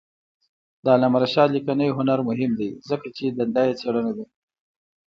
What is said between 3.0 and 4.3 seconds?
چې دنده یې څېړنه ده.